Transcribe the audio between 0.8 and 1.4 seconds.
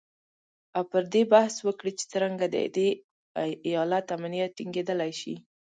پر دې